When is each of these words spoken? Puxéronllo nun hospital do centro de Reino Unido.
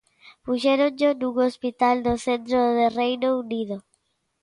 Puxéronllo 0.43 1.09
nun 1.19 1.35
hospital 1.47 1.95
do 2.05 2.13
centro 2.25 2.61
de 2.77 2.85
Reino 3.01 3.29
Unido. 3.43 3.75